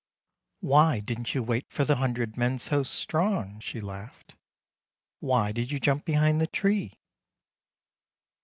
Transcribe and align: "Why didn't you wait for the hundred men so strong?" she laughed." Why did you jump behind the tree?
"Why 0.61 0.99
didn't 0.99 1.35
you 1.35 1.43
wait 1.43 1.69
for 1.69 1.85
the 1.85 1.97
hundred 1.97 2.35
men 2.35 2.57
so 2.57 2.81
strong?" 2.81 3.59
she 3.59 3.79
laughed." 3.79 4.33
Why 5.19 5.51
did 5.51 5.71
you 5.71 5.79
jump 5.79 6.05
behind 6.05 6.41
the 6.41 6.47
tree? 6.47 6.93